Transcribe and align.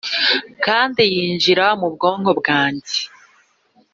kandi 0.65 1.01
yinjira 1.13 1.65
mu 1.79 1.87
bwonko 1.93 2.31
bwanjye 2.39 2.97